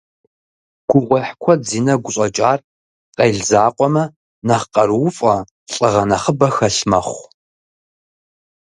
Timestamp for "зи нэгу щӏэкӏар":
1.69-2.59